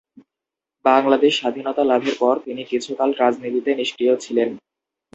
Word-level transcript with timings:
বাংলাদেশ 0.85 1.33
স্বাধীনতা 1.39 1.83
লাভের 1.83 2.15
পর 2.19 2.35
তিনি 2.45 2.61
কিছুকাল 2.71 3.09
রাজনীতিতে 3.21 3.71
নিষ্ক্রিয় 3.75 4.13
ছিলেন। 4.23 4.49